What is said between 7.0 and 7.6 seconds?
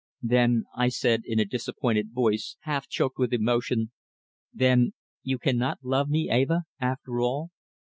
all?"